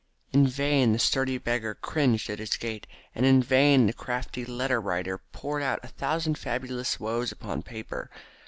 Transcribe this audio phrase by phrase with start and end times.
[0.33, 4.81] In vain the sturdy beggar cringed at his gate, and in vain the crafty letter
[4.81, 8.09] writer poured out a thousand fabulous woes upon paper.